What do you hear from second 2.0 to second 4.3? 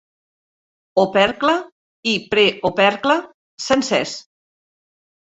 i preopercle sencers.